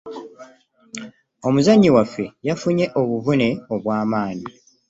Omuzanyi 1.47 1.89
waffe 1.95 2.25
yafunye 2.47 2.85
obuvune 2.99 3.47
obw'amanyi. 3.73 4.47